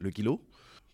[0.00, 0.44] le kilo.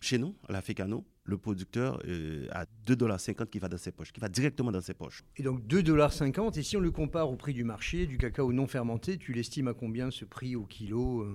[0.01, 4.19] Chez nous, à l'Africano, le producteur euh, a 2,50$ qui va dans ses poches, qui
[4.19, 5.23] va directement dans ses poches.
[5.37, 8.65] Et donc 2,50$, et si on le compare au prix du marché du cacao non
[8.65, 11.25] fermenté, tu l'estimes à combien ce prix au kilo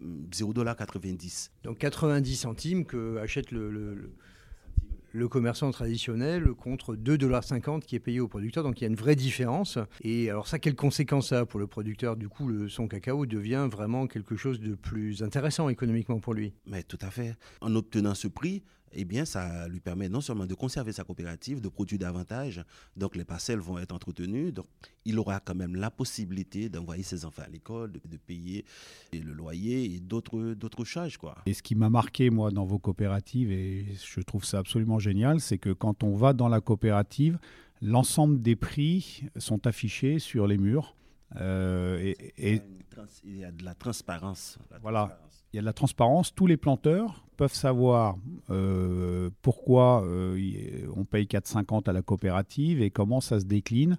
[0.00, 1.50] 0,90$.
[1.50, 4.14] Euh donc 90 centimes que achète le le
[5.28, 8.64] commerçant traditionnel contre 2,50$ qui est payé au producteur.
[8.64, 9.78] Donc il y a une vraie différence.
[10.02, 12.16] Et alors ça, quelles conséquences ça a pour le producteur?
[12.16, 16.52] Du coup, le, son cacao devient vraiment quelque chose de plus intéressant économiquement pour lui.
[16.66, 17.36] Mais tout à fait.
[17.60, 18.62] En obtenant ce prix,
[18.94, 22.62] eh bien, ça lui permet non seulement de conserver sa coopérative, de produire davantage,
[22.96, 24.66] donc les parcelles vont être entretenues, donc
[25.04, 28.64] il aura quand même la possibilité d'envoyer ses enfants à l'école, de, payer
[29.12, 31.18] le loyer et d'autres, d'autres charges.
[31.18, 31.36] Quoi.
[31.46, 35.40] Et ce qui m'a marqué, moi, dans vos coopératives, et je trouve ça absolument génial,
[35.40, 37.38] c'est que quand on va dans la coopérative,
[37.82, 40.94] l'ensemble des prix sont affichés sur les murs.
[41.36, 42.62] Euh, et,
[43.24, 44.58] il y a de la transparence.
[44.80, 45.18] voilà
[45.54, 46.34] il y a de la transparence.
[46.34, 48.16] Tous les planteurs peuvent savoir
[48.50, 53.96] euh, pourquoi euh, on paye 4,50 à la coopérative et comment ça se décline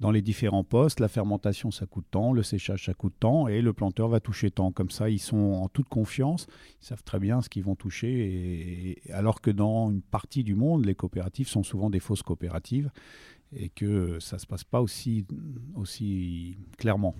[0.00, 1.00] dans les différents postes.
[1.00, 4.50] La fermentation, ça coûte tant, le séchage, ça coûte tant, et le planteur va toucher
[4.50, 4.72] tant.
[4.72, 6.46] Comme ça, ils sont en toute confiance,
[6.80, 10.54] ils savent très bien ce qu'ils vont toucher, et, alors que dans une partie du
[10.54, 12.90] monde, les coopératives sont souvent des fausses coopératives
[13.56, 15.26] et que ça ne se passe pas aussi,
[15.74, 17.14] aussi clairement.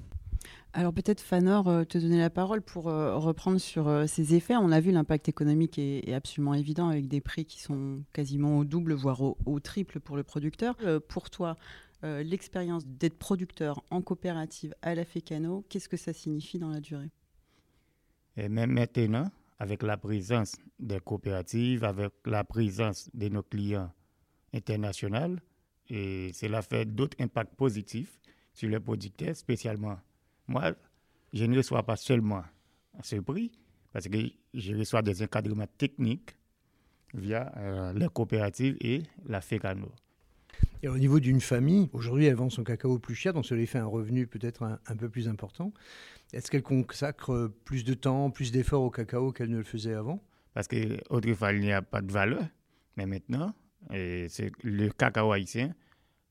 [0.73, 4.57] Alors peut-être Fanor, euh, te donner la parole pour euh, reprendre sur euh, ces effets.
[4.57, 8.65] On a vu l'impact économique est, absolument évident avec des prix qui sont quasiment au
[8.65, 10.77] double, voire au, triple pour le producteur.
[11.09, 11.57] pour toi,
[12.03, 17.11] l'expérience d'être producteur en coopérative à la Fécano, qu'est-ce que ça signifie dans la durée?
[18.37, 23.91] Et même maintenant, avec la présence des coopératives, avec la présence de nos clients
[24.53, 25.37] internationaux,
[25.89, 28.21] et cela fait d'autres impacts positifs
[28.53, 29.99] sur les producteurs, spécialement
[30.47, 30.75] moi,
[31.33, 32.45] je ne reçois pas seulement
[33.03, 33.53] ce prix,
[33.93, 34.19] parce que
[34.53, 36.37] je reçois des encadrements techniques
[37.15, 39.91] via euh, les coopératives et la FECANO.
[40.83, 43.67] Et au niveau d'une famille, aujourd'hui, elle vend son cacao plus cher, donc ça lui
[43.67, 45.73] fait un revenu peut-être un, peu plus important.
[46.33, 50.23] Est-ce qu'elle consacre plus de temps, plus d'efforts au cacao qu'elle ne le faisait avant?
[50.53, 52.47] Parce qu'autrefois, il n'y a pas de valeur,
[52.97, 53.55] mais maintenant,
[53.91, 55.75] le cacao haïtien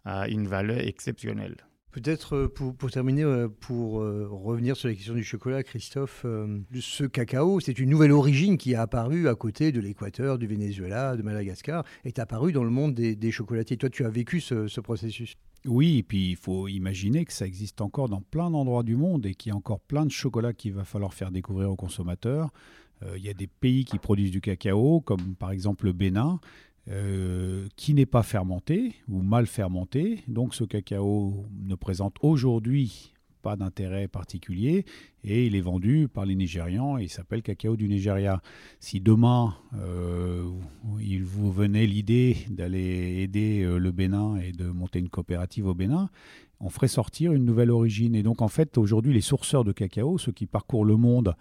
[0.06, 1.58] a une valeur exceptionnelle.
[1.94, 6.26] Peut-être euh, pour, pour, terminer, euh, pour euh, revenir sur la question du chocolat, Christophe,
[6.80, 11.16] ce cacao, c'est une nouvelle origine qui a apparu à côté de l'Équateur, du Venezuela,
[11.16, 13.78] de Madagascar, est apparue dans le monde des, chocolatiers.
[13.78, 15.36] Toi, tu as vécu ce, processus?
[15.66, 19.28] Oui, et puis il faut imaginer que ça existe encore dans plein d'endroits du monde
[19.28, 22.50] et qu'il y a encore plein de chocolats qu'il va falloir faire découvrir aux consommateurs.
[23.16, 26.40] il y a des pays qui produisent du cacao, comme par exemple le Bénin,
[26.90, 30.22] euh, qui n'est pas fermenté ou mal fermenté.
[30.28, 34.86] Donc ce cacao ne présente aujourd'hui pas d'intérêt particulier
[35.24, 38.42] et il est vendu par les Nigérians et il s'appelle cacao du Nigeria.
[38.80, 40.44] Si demain euh,
[41.00, 45.74] il vous venait l'idée d'aller aider euh, le Bénin et de monter une coopérative au
[45.74, 46.10] Bénin,
[46.60, 48.16] on ferait sortir une nouvelle origine.
[48.16, 51.36] Et donc en fait aujourd'hui les sourceurs de cacao, ceux qui parcourent le monde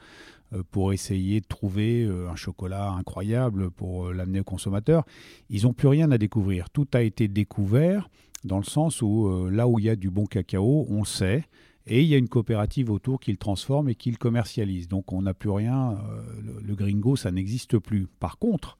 [0.70, 5.04] pour essayer de trouver euh, un chocolat incroyable pour euh, l'amener au consommateur.
[5.50, 6.70] Ils n'ont plus rien à découvrir.
[6.70, 8.08] Tout a été découvert
[8.44, 11.44] dans le sens où là où il y a du bon cacao, on sait,
[11.86, 14.88] et il y a une coopérative autour qui le transforme et qui le commercialise.
[14.88, 15.96] Donc on n'a plus rien,
[16.42, 18.08] le, gringo, ça n'existe plus.
[18.18, 18.78] Par contre,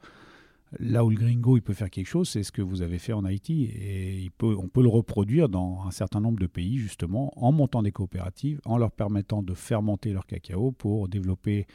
[0.79, 3.13] Là où le gringo il peut faire quelque chose, c'est ce que vous avez fait
[3.13, 3.65] en Haïti.
[3.65, 7.93] Et on peut le reproduire dans un certain nombre de pays, justement, en montant des
[7.93, 11.67] coopératives, en leur permettant de fermenter leur cacao pour développer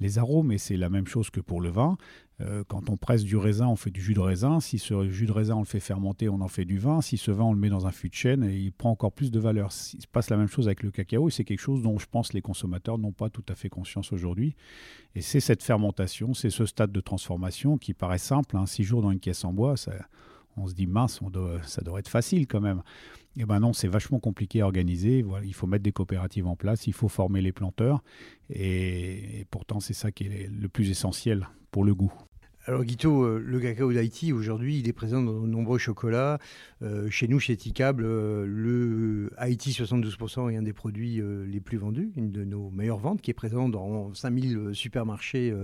[0.00, 0.52] les arômes.
[0.52, 1.96] Et c'est la même chose que pour le vin.
[2.40, 4.58] Euh, quand on presse du raisin, on fait du jus de raisin.
[4.60, 7.00] Si ce jus de raisin, on le fait fermenter, on en fait du vin.
[7.00, 9.12] Si ce vin, on le met dans un fût de chêne, et il prend encore
[9.12, 9.70] plus de valeur.
[9.94, 12.06] Il se passe la même chose avec le cacao, et c'est quelque chose dont je
[12.06, 14.56] pense les consommateurs n'ont pas tout à fait conscience aujourd'hui.
[15.14, 18.56] Et c'est cette fermentation, c'est ce stade de transformation qui paraît simple.
[18.56, 18.66] Hein.
[18.66, 19.76] six jours dans une caisse en bois,
[20.56, 21.20] on se dit mince,
[21.62, 22.82] ça devrait être facile quand même.
[23.36, 25.24] Eh ben non, c'est vachement compliqué à organiser.
[25.44, 28.02] Il faut mettre des coopératives en place, il faut former les planteurs,
[28.48, 32.12] et pourtant c'est ça qui est le plus essentiel pour le goût.
[32.66, 36.38] Alors Guito, euh, le cacao d'Haïti, aujourd'hui, il est présent dans de nombreux chocolats.
[36.80, 41.76] Euh, chez nous, chez Ticable, euh, le Haïti 72% est un des produits les plus
[41.76, 45.54] vendus, une de nos meilleures ventes, qui est présent dans 5000 supermarchés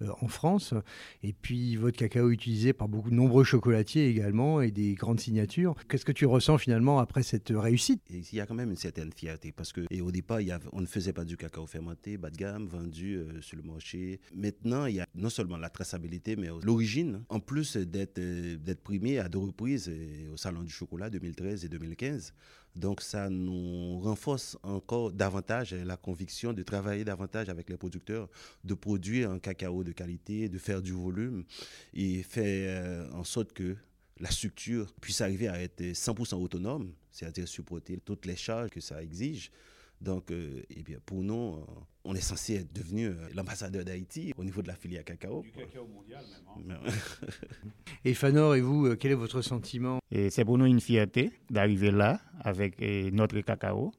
[0.00, 0.74] en France.
[1.22, 5.20] Et puis, votre cacao est utilisé par beaucoup de nombreux chocolatiers également et des grandes
[5.20, 5.74] signatures.
[5.88, 8.02] Qu'est-ce que tu ressens finalement après cette réussite?
[8.10, 10.40] Il y a quand même une certaine fierté parce que au départ,
[10.72, 14.20] on ne faisait pas du cacao fermenté, bas de gamme, vendu sur le marché.
[14.34, 18.82] Maintenant, il y a non seulement la traçabilité, mais l'origine, en plus d'être euh, d'être
[18.82, 22.34] primé à deux reprises euh, au Salon du Chocolat 2013 et 2015.
[22.74, 28.28] Donc ça nous renforce encore davantage la conviction de travailler davantage avec les producteurs,
[28.64, 31.44] de produire un cacao de qualité, de faire du volume
[31.94, 33.76] et faire euh, en sorte que
[34.18, 39.00] la structure puisse arriver à être 100% autonome, c'est-à-dire supporter toutes les charges que ça
[39.00, 39.52] exige.
[40.02, 41.64] Donc, eh bien, pour nous,
[42.04, 45.42] on est censé être devenu euh, l'ambassadeur d'Haïti au niveau de la filière cacao.
[45.42, 46.24] Du cacao mondial
[46.56, 46.78] même.
[46.84, 46.90] Hein.
[48.04, 50.00] et Fanor, et vous, euh, quel est votre sentiment?
[50.10, 52.80] C'est pour nous une fierté d'arriver là avec
[53.12, 53.92] notre cacao.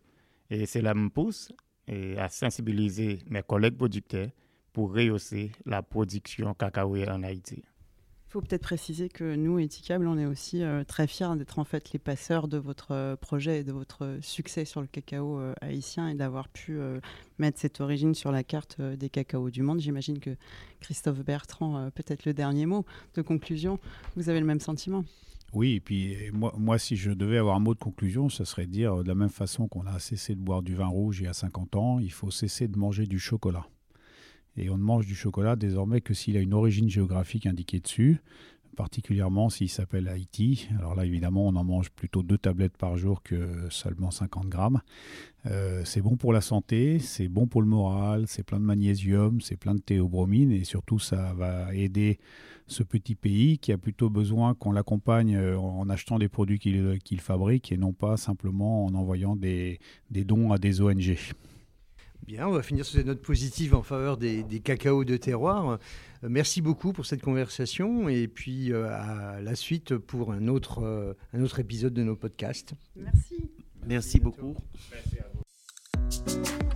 [0.50, 1.52] Et cela me pousse
[1.88, 4.30] à sensibiliser mes collègues producteurs
[4.72, 7.64] pour rehausser la production cacao en Haïti.
[8.34, 11.92] Faut peut-être préciser que nous, Etikable, on est aussi euh, très fiers d'être en fait
[11.94, 16.10] les passeurs de votre euh, projet et de votre succès sur le cacao euh, haïtien
[16.10, 16.80] et d'avoir pu
[17.38, 19.80] mettre cette origine sur la carte des cacaos du monde.
[19.82, 20.32] J'imagine que
[20.80, 23.80] Christophe Bertrand, peut-être le dernier mot de conclusion,
[24.16, 25.06] vous avez le même sentiment?
[25.54, 28.66] Oui, et puis moi, moi, si je devais avoir un mot de conclusion, ce serait
[28.66, 31.26] de dire de la même façon qu'on a cessé de boire du vin rouge il
[31.26, 33.68] y a 50 ans, il faut cesser de manger du chocolat.
[34.58, 38.22] Et on ne mange du chocolat désormais que s'il a une origine géographique indiquée dessus,
[38.74, 40.68] particulièrement s'il s'appelle Haïti.
[40.78, 44.82] Alors là, évidemment, on en mange plutôt deux tablettes par jour que seulement 50 grammes.
[45.46, 49.42] Euh, c'est bon pour la santé, c'est bon pour le moral, c'est plein de magnésium,
[49.42, 52.20] c'est plein de théobromine et surtout ça va aider
[52.68, 57.22] ce petit pays qui a plutôt besoin qu'on l'accompagne euh, en achetant des produits qu'il
[57.22, 59.80] fabrique et non pas simplement en envoyant des,
[60.12, 61.18] des dons à des ONG.
[62.26, 65.72] Bien, on va finir sur cette note positive en faveur des, des cacaos de terroir.
[65.72, 65.78] Euh,
[66.30, 71.14] merci beaucoup pour cette conversation et puis euh, à la suite pour un autre, euh,
[71.34, 72.76] un autre épisode de nos podcasts.
[72.96, 73.52] Merci.
[73.86, 74.56] Merci beaucoup.
[74.92, 76.73] Merci à vous.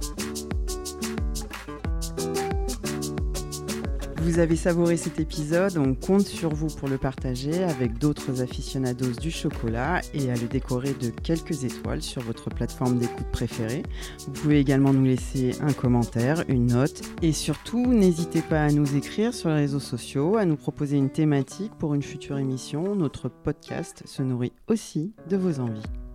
[4.27, 9.21] Vous avez savouré cet épisode, on compte sur vous pour le partager avec d'autres aficionados
[9.21, 13.83] du chocolat et à le décorer de quelques étoiles sur votre plateforme d'écoute préférée.
[14.25, 18.97] Vous pouvez également nous laisser un commentaire, une note et surtout n'hésitez pas à nous
[18.97, 22.95] écrire sur les réseaux sociaux, à nous proposer une thématique pour une future émission.
[22.95, 26.06] Notre podcast se nourrit aussi de vos envies.